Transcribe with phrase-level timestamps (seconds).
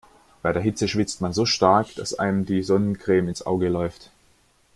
[0.41, 4.09] Bei der Hitze schwitzt man so stark, dass einem die Sonnencreme ins Auge läuft.